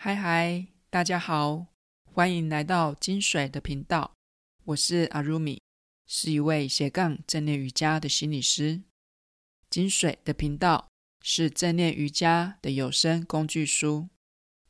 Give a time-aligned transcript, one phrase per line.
[0.00, 1.66] 嗨嗨，大家好，
[2.04, 4.12] 欢迎来到金水的频道。
[4.66, 5.60] 我是阿如米，
[6.06, 8.82] 是一位斜杠正念瑜伽的心理师。
[9.68, 10.86] 金水的频道
[11.20, 14.08] 是正念瑜伽的有声工具书，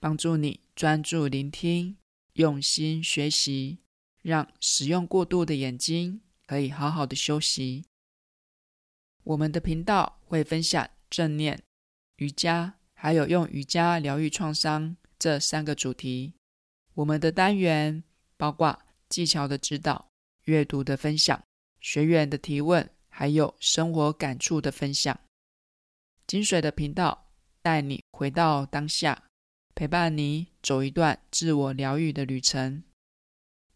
[0.00, 1.98] 帮助你专注聆听、
[2.32, 3.80] 用心学习，
[4.22, 7.84] 让使用过度的眼睛可以好好的休息。
[9.24, 11.62] 我们的频道会分享正念、
[12.16, 14.96] 瑜伽，还有用瑜伽疗愈创伤。
[15.18, 16.32] 这三个主题，
[16.94, 18.02] 我们的单元
[18.36, 20.08] 包括技巧的指导、
[20.44, 21.42] 阅读的分享、
[21.80, 25.18] 学员的提问，还有生活感触的分享。
[26.26, 27.30] 金水的频道
[27.62, 29.24] 带你回到当下，
[29.74, 32.84] 陪伴你走一段自我疗愈的旅程。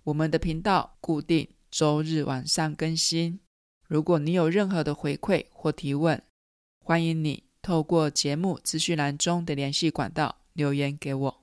[0.04, 3.40] 我们的频道固定周日晚上更新。
[3.88, 6.22] 如果你有任何的回馈或提问，
[6.84, 10.41] 欢迎你透过节目资讯栏中的联系管道。
[10.52, 11.38] 留言给我。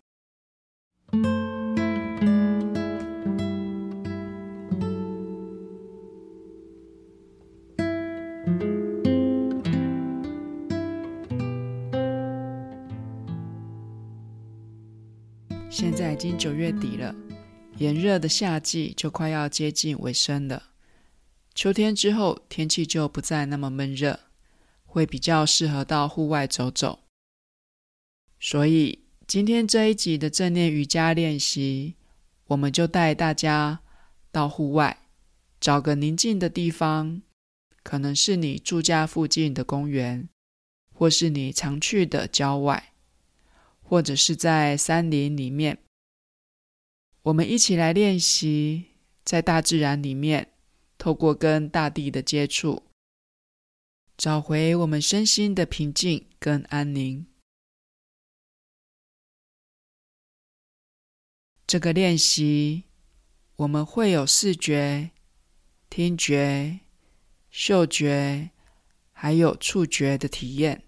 [15.72, 17.16] 现在已经九月底了，
[17.78, 20.64] 炎热的夏季就快要接近尾声了。
[21.55, 24.20] 秋天之后，天气就不再那么闷热，
[24.86, 27.00] 会比较适合到户外走走。
[28.42, 31.94] 所以，今天这一集的正念瑜伽练习，
[32.47, 33.80] 我们就带大家
[34.31, 35.03] 到户外，
[35.59, 37.21] 找个宁静的地方，
[37.83, 40.27] 可能是你住家附近的公园，
[40.91, 42.91] 或是你常去的郊外，
[43.83, 45.77] 或者是在山林里面。
[47.21, 48.86] 我们一起来练习，
[49.23, 50.47] 在大自然里面，
[50.97, 52.81] 透过跟大地的接触，
[54.17, 57.27] 找回我们身心的平静跟安宁。
[61.70, 62.86] 这个练习，
[63.58, 65.12] 我们会有视觉、
[65.88, 66.80] 听觉、
[67.52, 68.49] 嗅觉，
[69.11, 70.88] 还有触觉的体验，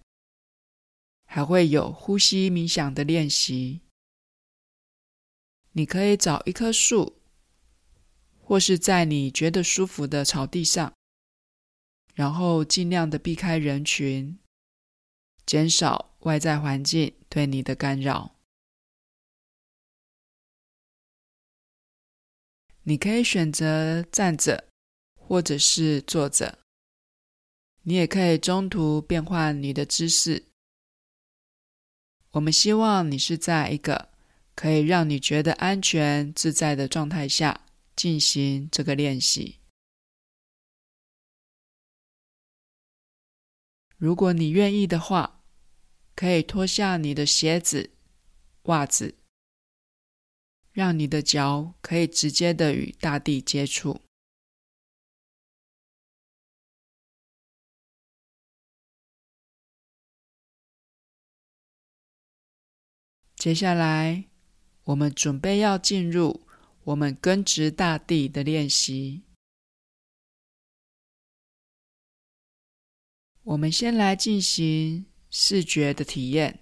[1.28, 3.81] 还会有呼吸冥想的练习。
[5.73, 7.22] 你可以找一棵树，
[8.39, 10.91] 或是在你觉得舒服的草地上，
[12.16, 14.39] 然后尽量的避开人群，
[15.45, 18.34] 减少外在环境对你的干扰。
[22.83, 24.67] 你可以选择站着，
[25.15, 26.59] 或者是坐着。
[27.83, 30.45] 你也可以中途变换你的姿势。
[32.31, 34.09] 我们希望你是在一个
[34.55, 37.65] 可以让你觉得安全自在的状态下
[37.95, 39.59] 进行这个练习。
[43.97, 45.43] 如果你愿意的话，
[46.15, 47.91] 可以脱下你的鞋子、
[48.63, 49.20] 袜子。
[50.71, 54.01] 让你的脚可以直接的与大地接触。
[63.35, 64.25] 接下来，
[64.83, 66.47] 我们准备要进入
[66.83, 69.23] 我们根植大地的练习。
[73.41, 76.60] 我们先来进行视觉的体验。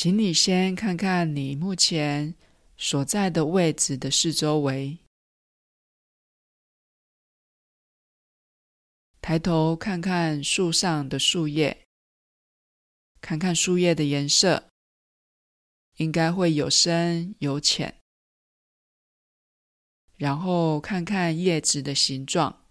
[0.00, 2.36] 请你先看看你目前
[2.76, 4.96] 所在的位置的四周围，
[9.20, 11.84] 抬头看看树上的树叶，
[13.20, 14.68] 看看树叶的颜色，
[15.96, 18.00] 应该会有深有浅。
[20.14, 22.64] 然后看看叶子的形状，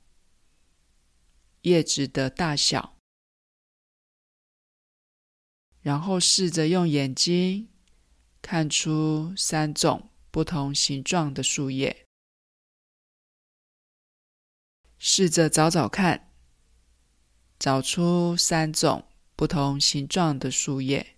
[1.63, 2.96] 叶子的大小。
[5.87, 7.69] 然后试着用眼睛
[8.41, 12.05] 看出三种不同形状的树叶，
[14.97, 16.29] 试着找找看，
[17.57, 21.16] 找出三种不同形状的树叶。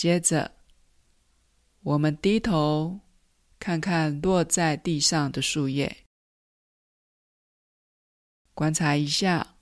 [0.00, 0.52] 接着，
[1.80, 3.00] 我们低头
[3.58, 6.04] 看看落在地上的树叶，
[8.54, 9.56] 观察一下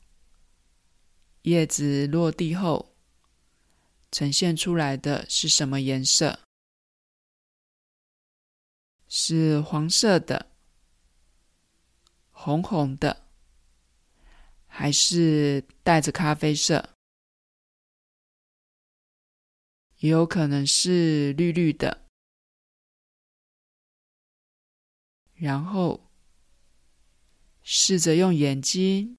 [1.41, 2.95] 叶子落地后
[4.13, 6.39] 呈现出来的是什么颜色？
[9.09, 10.51] 是黄色的、
[12.31, 13.25] 红红的，
[14.67, 16.96] 还是带着咖啡色？
[19.99, 22.07] 也有可能是绿绿的。
[25.35, 26.11] 然后
[27.63, 29.19] 试着用眼睛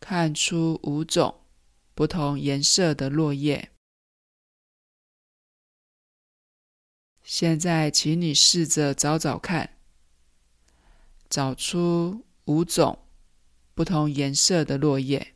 [0.00, 1.42] 看出五种
[1.94, 3.72] 不同颜色的落叶。
[7.22, 9.78] 现在，请你试着找找看，
[11.28, 13.06] 找出五种
[13.74, 15.35] 不同颜色的落叶。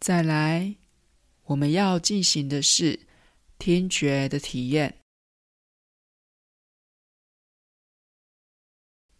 [0.00, 0.76] 再来，
[1.44, 3.00] 我们要进行的是
[3.58, 5.00] 听觉的体验。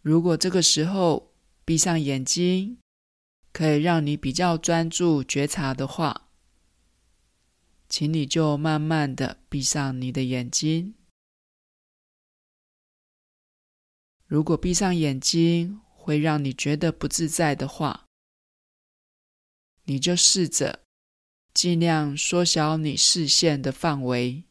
[0.01, 1.33] 如果这个时候
[1.65, 2.79] 闭上眼睛，
[3.51, 6.29] 可以让你比较专注觉察的话，
[7.89, 10.95] 请你就慢慢的闭上你的眼睛。
[14.25, 18.05] 如果闭上眼睛会让你觉得不自在的话，
[19.89, 20.85] 你就试着
[21.51, 24.43] 尽量缩小你视线的范围，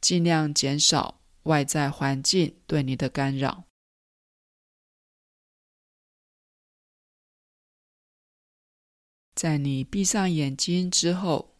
[0.00, 3.66] 尽量减少外在环境对你的干扰。
[9.36, 11.54] 在你闭上眼睛之后，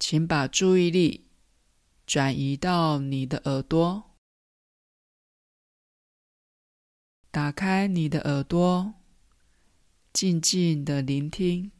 [0.00, 1.28] 请把注意力
[2.04, 4.16] 转移到你的耳朵，
[7.30, 8.94] 打开你的耳朵。
[10.12, 11.72] 静静的聆听，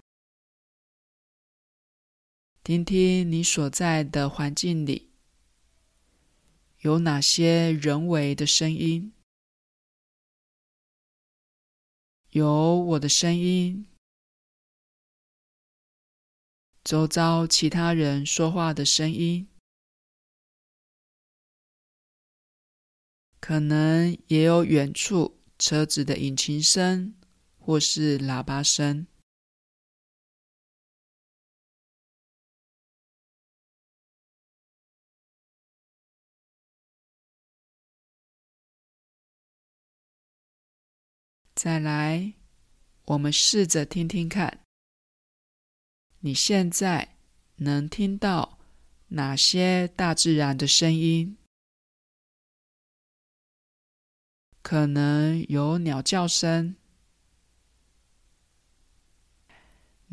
[2.64, 5.10] 听听你所在的环境里
[6.78, 9.12] 有哪些人为的声音，
[12.30, 13.86] 有我的声音，
[16.82, 19.46] 周遭其他人说话的声音，
[23.38, 27.14] 可能也有远处车子的引擎声。
[27.64, 29.06] 或是喇叭声。
[41.54, 42.34] 再来，
[43.04, 44.64] 我们试着听听看，
[46.18, 47.16] 你现在
[47.56, 48.58] 能听到
[49.08, 51.38] 哪些大自然的声音？
[54.60, 56.74] 可能有鸟叫声。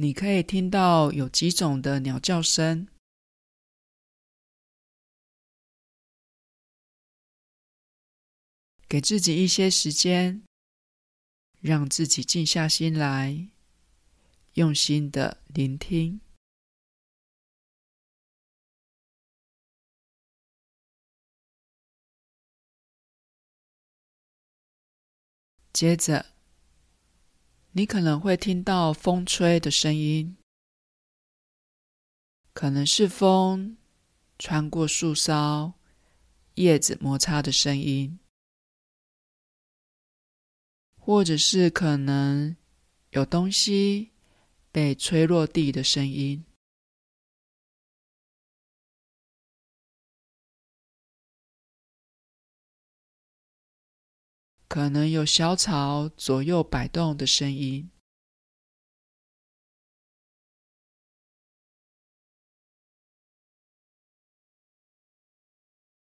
[0.02, 2.88] 你可以听到有几种的鸟叫声，
[8.88, 10.42] 给自己一些时间，
[11.60, 13.50] 让自己静下心来，
[14.54, 16.22] 用心的聆听。
[25.74, 26.39] 接着。
[27.80, 30.36] 你可能会听到风吹的声音，
[32.52, 33.78] 可能是风
[34.38, 35.72] 穿过树梢、
[36.56, 38.20] 叶子摩擦的声音，
[40.98, 42.58] 或者是可能
[43.12, 44.12] 有东西
[44.74, 46.44] 被吹落地的声音。
[54.70, 57.90] 可能有小草左右摆动的声音，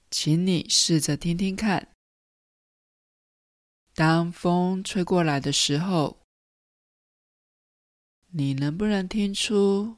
[0.09, 1.89] 请你试着听听看。
[3.95, 6.23] 当风吹过来的时候，
[8.29, 9.97] 你能不能听出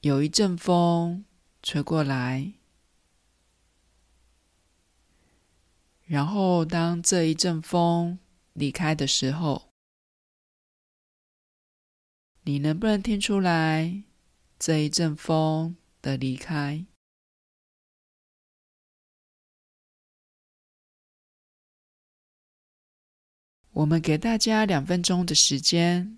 [0.00, 1.26] 有一阵风
[1.62, 2.57] 吹过来？
[6.08, 8.18] 然后，当这一阵风
[8.54, 9.68] 离开的时候，
[12.44, 14.02] 你能不能听出来
[14.58, 16.86] 这一阵风的离开？
[23.72, 26.16] 我们给大家两分钟的时间，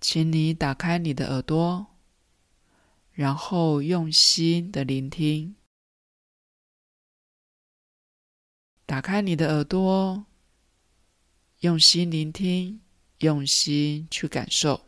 [0.00, 1.88] 请你打开你的耳朵，
[3.10, 5.56] 然后用心的聆听。
[8.88, 10.24] 打开你的耳朵，
[11.60, 12.80] 用心聆听，
[13.18, 14.87] 用心去感受。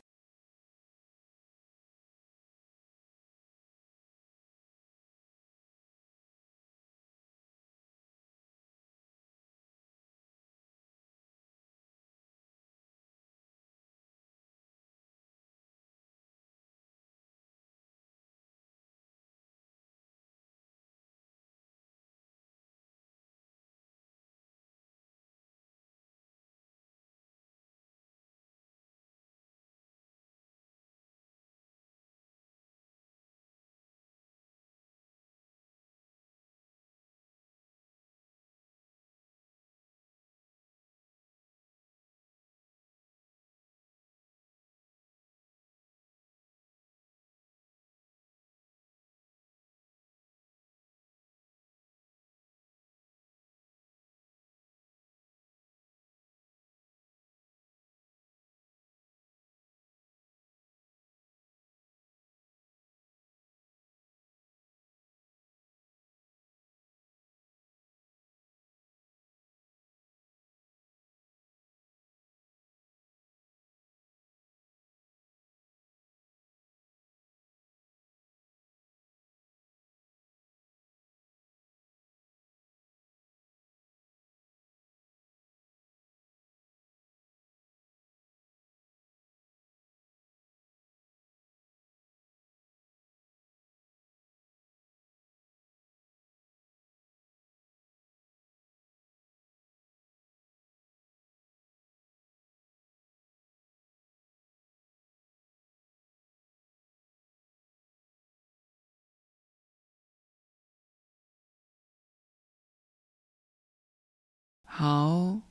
[114.80, 115.42] 好，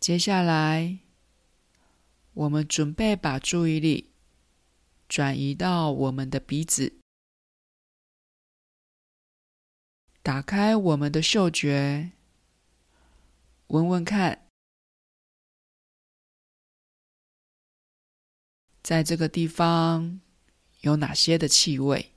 [0.00, 1.00] 接下来
[2.32, 4.12] 我们准备把注意力
[5.06, 6.94] 转移到我们的鼻子，
[10.22, 12.12] 打开我们的嗅觉，
[13.66, 14.46] 闻闻看，
[18.82, 20.22] 在这个地方
[20.80, 22.14] 有哪些的气味。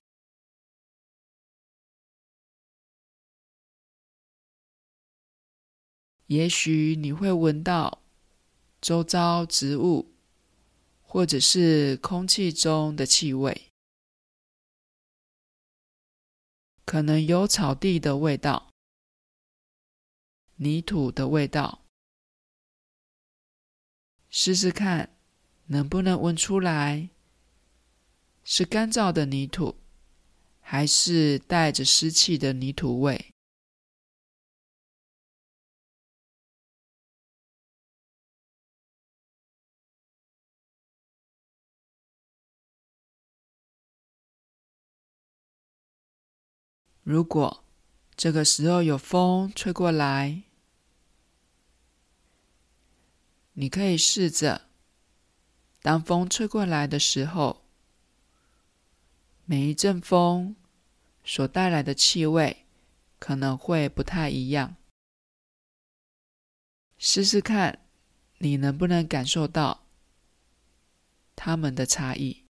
[6.28, 8.02] 也许你会闻到
[8.82, 10.14] 周遭植物
[11.02, 13.70] 或者是空气中的气味，
[16.86, 18.72] 可能有草地的味道、
[20.56, 21.82] 泥土的味道。
[24.30, 25.16] 试试看，
[25.68, 27.10] 能不能闻出来
[28.44, 29.76] 是干燥的泥土，
[30.60, 33.33] 还是带着湿气的泥土味？
[47.04, 47.66] 如果
[48.16, 50.44] 这个时候有风吹过来，
[53.54, 54.70] 你可以试着，
[55.82, 57.66] 当风吹过来的时候，
[59.44, 60.56] 每一阵风
[61.26, 62.66] 所带来的气味
[63.20, 64.78] 可能会不太一样。
[66.98, 67.86] 试试看，
[68.38, 69.84] 你能不能感受到
[71.36, 72.43] 它们的差异？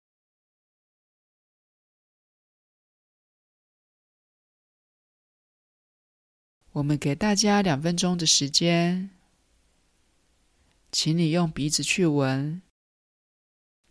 [6.72, 9.10] 我们给大家两分钟的时间，
[10.90, 12.62] 请你用鼻子去闻，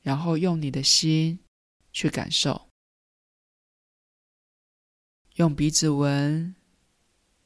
[0.02, 1.38] 然后用你的心
[1.94, 2.68] 去感受。
[5.36, 6.56] 用鼻子闻，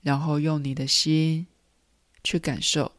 [0.02, 1.48] 然后用你的心
[2.24, 2.94] 去感受。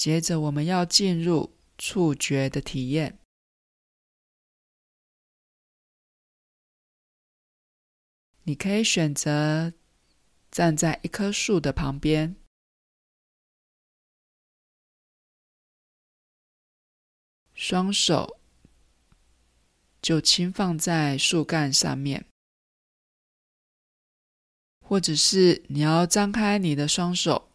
[0.00, 3.18] 接着，我们要进入触觉的体验。
[8.44, 9.74] 你可以选择
[10.50, 12.34] 站在一棵树的旁边，
[17.52, 18.40] 双手
[20.00, 22.24] 就轻放在树干上面，
[24.80, 27.49] 或者是你要张开你的双手，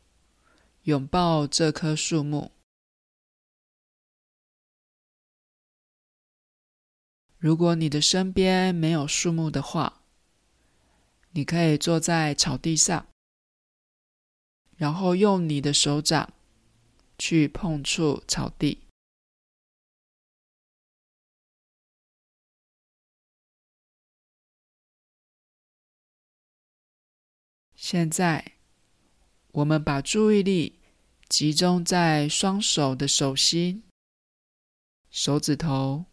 [0.85, 2.51] 拥抱这棵树木。
[7.39, 10.03] 如果你的身边没有树木的话，
[11.31, 13.07] 你可以坐在草地上，
[14.77, 16.31] 然后用你的手掌
[17.17, 18.83] 去碰触草地。
[27.75, 28.54] 现在，
[29.55, 30.81] 我们把注意力
[31.29, 33.85] 集中在双手的手心、
[35.09, 36.03] 手指头，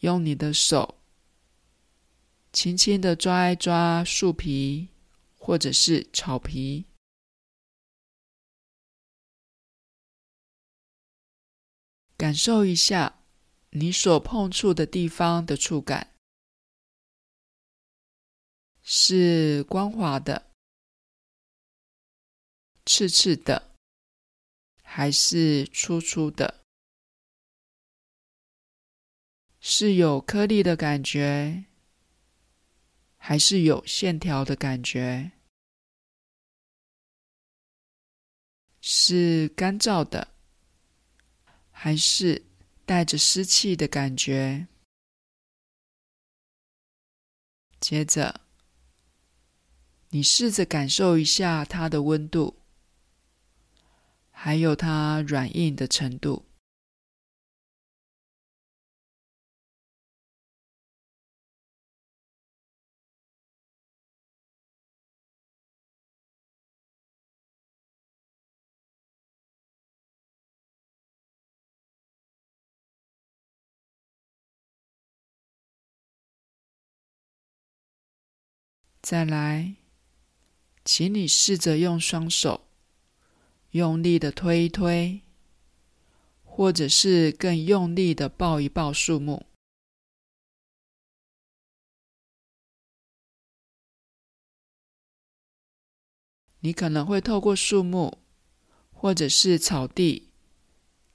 [0.00, 1.00] 用你的手。
[2.52, 4.88] 轻轻的抓一抓树皮，
[5.38, 6.84] 或者是草皮，
[12.18, 13.22] 感受一下
[13.70, 16.14] 你所碰触的地方的触感，
[18.82, 20.47] 是光滑的、
[22.88, 23.76] 刺刺的，
[24.82, 26.64] 还是粗粗的？
[29.60, 31.66] 是有颗粒的感觉？
[33.18, 35.32] 还是有线条的感觉，
[38.80, 40.32] 是干燥的，
[41.70, 42.46] 还是
[42.86, 44.66] 带着湿气的感觉？
[47.78, 48.40] 接着，
[50.08, 52.56] 你试着感受一下它的温度，
[54.40, 56.46] 还有它软硬的程度。
[79.02, 79.74] 再来，
[80.84, 82.67] 请你试着用双手
[83.70, 85.22] 用力的推一推，
[86.42, 89.46] 或者是更用力的抱一抱树木。
[96.60, 98.18] 你可能会透过树木
[98.90, 100.28] 或者是草地，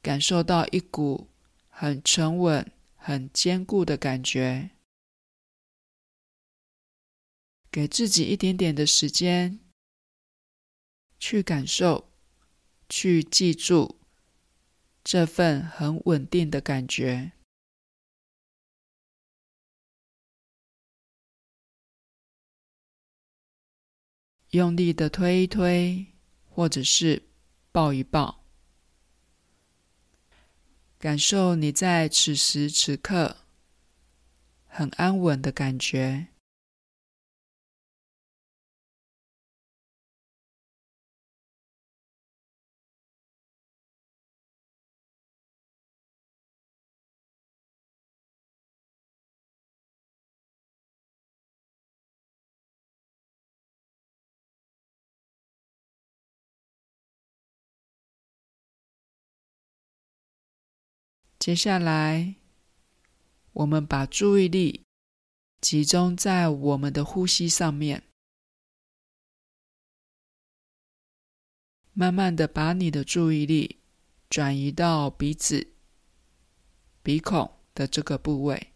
[0.02, 1.28] 感受到一股
[1.68, 4.70] 很沉稳、很坚固的感觉。
[7.70, 9.60] 给自己一点点的时间，
[11.20, 12.13] 去感受，
[12.90, 14.00] 去记住
[15.04, 17.32] 这份很稳定的感觉。
[24.52, 26.06] 用力的推一推，
[26.48, 27.24] 或者是
[27.72, 28.46] 抱一抱，
[31.00, 33.38] 感受你在此时此刻
[34.68, 36.33] 很安稳的感觉。
[61.44, 62.36] 接下来，
[63.52, 64.86] 我们把注意力
[65.60, 68.02] 集中在我们的呼吸上面，
[71.92, 73.82] 慢慢的把你的注意力
[74.30, 75.74] 转移到鼻子、
[77.02, 78.72] 鼻孔的这个部位，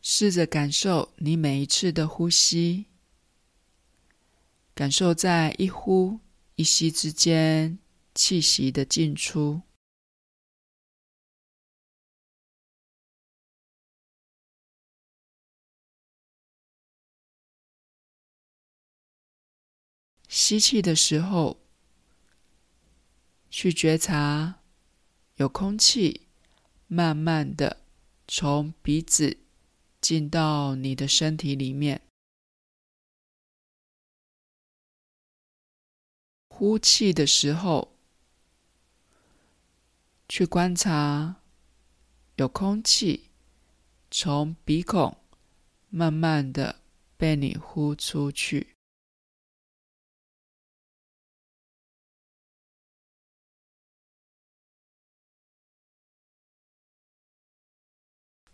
[0.00, 2.86] 试着感受你每一次的呼吸，
[4.74, 6.18] 感受在一呼
[6.56, 7.78] 一吸之间。
[8.14, 9.62] 气息的进出，
[20.28, 21.60] 吸气的时候，
[23.48, 24.62] 去觉察
[25.36, 26.28] 有空气
[26.86, 27.82] 慢慢的
[28.28, 29.38] 从鼻子
[30.00, 32.02] 进到你的身体里面。
[36.48, 37.96] 呼气的时候，
[40.30, 41.42] 去观察
[42.36, 43.30] 有空气
[44.12, 45.16] 从鼻孔
[45.88, 46.82] 慢慢的
[47.16, 48.76] 被你呼出去。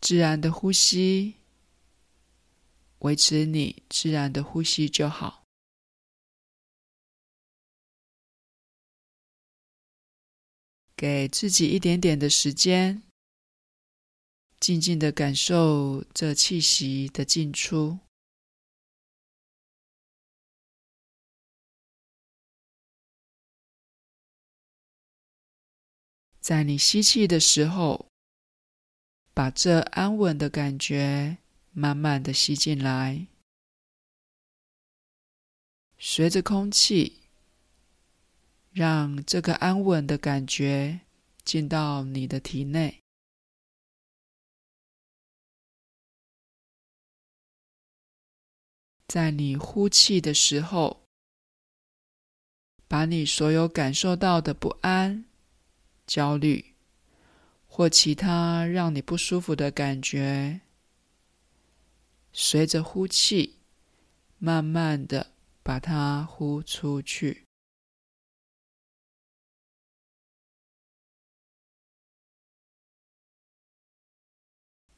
[0.00, 1.34] 自然的呼吸
[3.00, 5.45] 维持你自然的呼吸就好。
[10.96, 13.02] 给自己一点点的时间，
[14.58, 17.98] 静静的感受这气息的进出。
[26.40, 28.06] 在你吸气的时候，
[29.34, 31.36] 把这安稳的感觉
[31.72, 33.26] 慢慢的吸进来，
[35.98, 37.15] 随着空气，
[38.76, 41.00] 让这个安稳的感觉
[41.42, 43.00] 进到你的体内。
[49.08, 51.06] 在你呼气的时候，
[52.86, 55.24] 把你所有感受到的不安、
[56.06, 56.74] 焦虑
[57.66, 60.60] 或其他让你不舒服的感觉，
[62.30, 63.54] 随着呼气，
[64.36, 67.45] 慢慢的把它呼出去。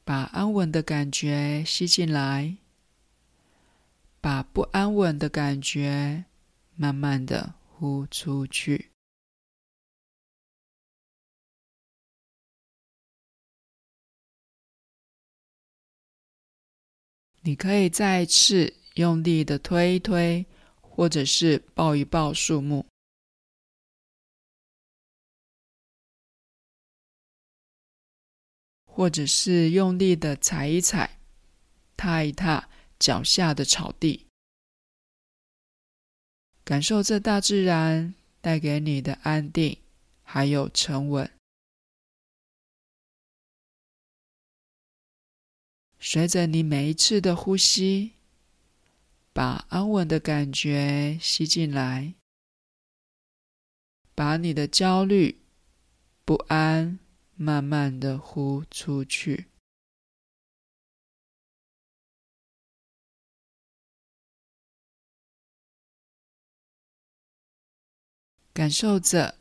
[0.09, 2.57] 把安稳的感觉吸进来，
[4.19, 6.25] 把不安稳的感觉
[6.75, 8.89] 慢慢的呼出去。
[17.41, 20.43] 你可以再次用力的推一推，
[20.81, 22.83] 或者是抱一抱树木，
[28.99, 31.19] 或者是用力的踩一踩、
[31.95, 32.67] 踏一踏
[32.99, 34.25] 脚下的草地，
[36.65, 39.77] 感受这大自然带给你的安定，
[40.21, 41.31] 还有沉稳。
[46.01, 48.11] 随着你每一次的呼吸，
[49.31, 52.15] 把安稳的感觉吸进来，
[54.13, 55.37] 把你的焦虑、
[56.25, 56.99] 不安
[57.41, 59.45] 慢慢的呼出去。
[68.51, 69.39] 感受着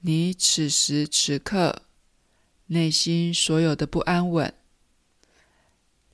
[0.00, 1.82] 你此时此刻
[2.66, 4.52] 内心所有的不安稳。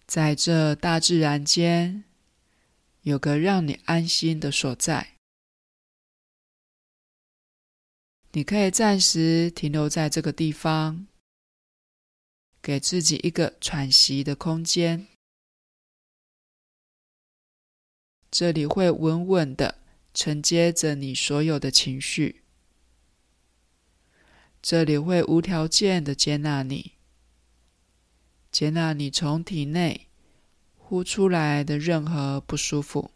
[0.07, 2.05] 在这大自然间，
[3.01, 5.17] 有个让你安心的所在，
[8.33, 11.09] 你可以暂时停留在这个地方，
[12.63, 15.09] 给自己一个喘息的空间。
[18.31, 19.79] 这里会稳稳的
[20.15, 22.43] 承接着你所有的情绪，
[24.63, 26.93] 这里会无条件的接纳你。
[28.53, 30.07] 接纳你从体内
[30.77, 33.11] 呼出来的任何不舒服，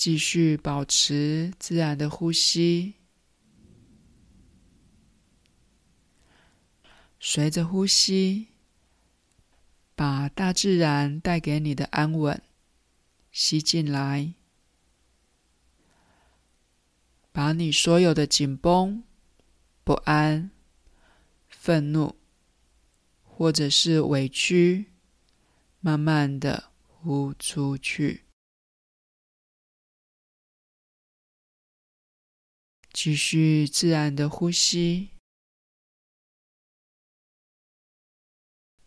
[0.00, 2.94] 继续保持自然的呼吸，
[7.20, 8.46] 随着呼吸，
[9.94, 12.40] 把大自然带给你的安稳
[13.30, 14.32] 吸进来。
[17.30, 19.04] 把你所有的紧绷、
[19.84, 20.50] 不安、
[21.46, 22.16] 愤怒，
[23.22, 24.86] 或者是委屈，
[25.80, 28.29] 慢慢的呼出去。
[33.02, 35.08] 继续自然的呼吸，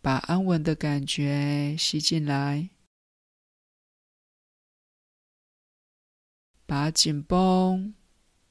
[0.00, 2.70] 把安稳的感觉吸进来，
[6.64, 7.92] 把紧绷。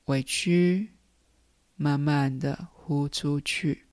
[0.08, 0.92] 委屈，
[1.76, 3.88] 慢慢的呼出去。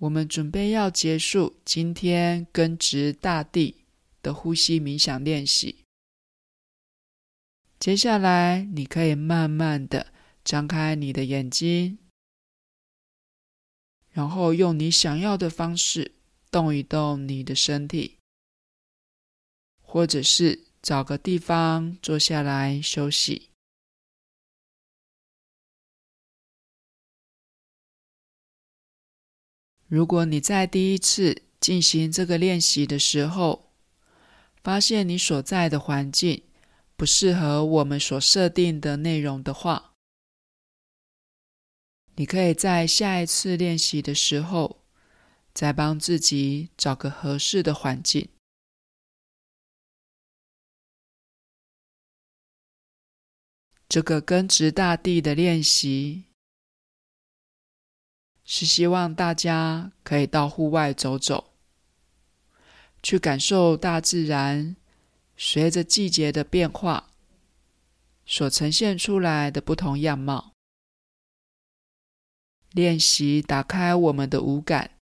[0.00, 3.84] 我们准备要结束今天根植大地
[4.22, 5.84] 的呼吸冥想练习。
[7.78, 11.98] 接下来，你可以慢慢的张开你的眼睛，
[14.10, 16.12] 然后用你想要的方式
[16.50, 18.16] 动一动你的身体，
[19.82, 23.49] 或者是找个地方坐下来休息。
[29.90, 33.72] 如果你在第一次进行这个练习的时候，
[34.62, 36.44] 发现你所在的环境
[36.96, 39.94] 不适合我们所设定的内容的话，
[42.14, 44.84] 你可以在下一次练习的时候，
[45.52, 48.28] 再帮自己找个合适的环境。
[53.88, 56.26] 这个根植大地的练习，
[58.52, 61.52] 是希望大家可以到户外走走，
[63.00, 64.74] 去感受大自然
[65.36, 67.10] 随着季节的变化
[68.26, 70.50] 所呈现出来的不同样貌。
[72.72, 74.98] 练习打开我们的五感，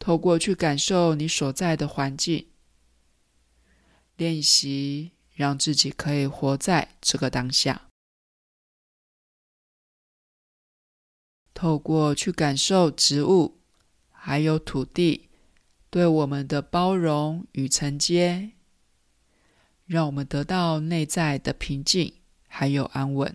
[0.00, 2.48] 透过去感受你所在的环境，
[4.16, 7.85] 练习让自己可以活在这个当下。
[11.56, 13.56] 透过去感受植物，
[14.10, 15.30] 还有土地
[15.88, 18.50] 对我们的包容与承接，
[19.86, 22.12] 让我们得到内在的平静
[22.46, 23.34] 还有安稳。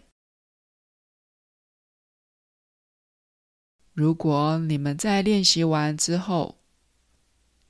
[3.93, 6.59] 如果你们在练习完之后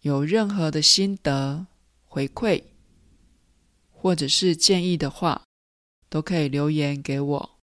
[0.02, 1.66] 有任何的心得
[2.04, 2.62] 回馈，
[3.90, 5.44] 或者是建议的话，
[6.10, 7.61] 都可以留言给我。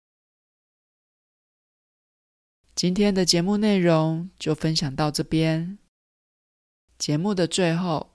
[2.77, 5.79] 今天的节目内容就分享到这边。
[6.99, 8.11] 节目的最后，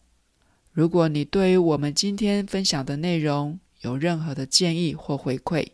[0.70, 5.66] 如果你对于我们今天分享的内容有任何的建议或回馈，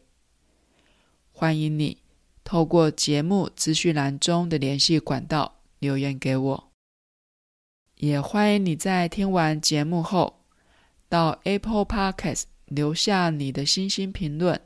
[1.33, 1.99] 欢迎你
[2.43, 6.71] 透过节目资讯栏中的联系管道留言给我。
[7.97, 10.47] 也欢迎你在听完节目后，
[11.11, 14.59] 到 Apple Podcast 留下你的星星评论。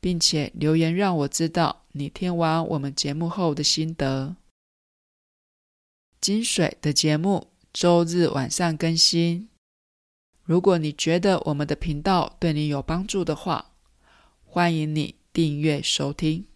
[0.00, 4.34] 并且留言让我知道你听完我们节目后的心得。
[6.20, 9.48] 金水的节目周日晚上更新。
[10.42, 13.70] 如果你觉得我们的频道对你有帮助的话，
[14.44, 16.46] 欢迎你订阅收听。